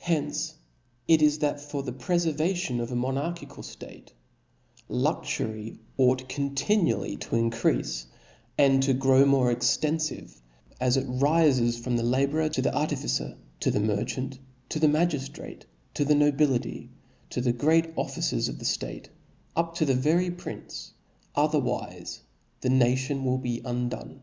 Hence 0.00 0.56
it 1.08 1.22
is, 1.22 1.38
that 1.38 1.58
for 1.62 1.82
the 1.82 1.90
prefervation 1.90 2.78
of 2.78 2.92
a 2.92 2.94
mo 2.94 3.08
narchical 3.12 3.60
ftate, 3.64 4.08
luxury 4.86 5.78
ought 5.96 6.28
continually 6.28 7.16
to 7.16 7.36
in 7.36 7.50
creafe, 7.50 8.04
and 8.58 8.82
to 8.82 8.92
grow 8.92 9.24
more 9.24 9.50
extenfive, 9.50 10.42
as 10.78 10.98
it 10.98 11.06
rifcs 11.06 11.80
from 11.82 11.96
the 11.96 12.02
labourer 12.02 12.50
to 12.50 12.60
the 12.60 12.74
artificer, 12.76 13.38
to 13.60 13.70
the 13.70 13.80
merchant, 13.80 14.38
to 14.68 14.78
the 14.78 14.88
magiftrate, 14.88 15.62
to 15.94 16.04
the 16.04 16.14
nobility, 16.14 16.90
to 17.30 17.40
the 17.40 17.54
great 17.54 17.94
officers 17.96 18.50
of 18.50 18.56
ftate, 18.56 19.06
up 19.56 19.74
to 19.76 19.86
the 19.86 19.94
very 19.94 20.30
prince; 20.30 20.92
ocherwife 21.34 22.18
the 22.60 22.68
nation 22.68 23.24
will 23.24 23.38
be 23.38 23.62
undone. 23.64 24.20